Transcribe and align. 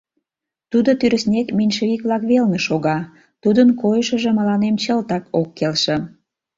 —Тудо 0.71 0.89
тӱрыснек 0.99 1.47
меньшевик-влак 1.57 2.23
велне 2.29 2.59
шога, 2.67 2.97
тудын 3.43 3.69
койышыжо 3.81 4.29
мыланем 4.37 4.75
чылтак 4.83 5.23
ок 5.39 5.49
келше... 5.57 5.95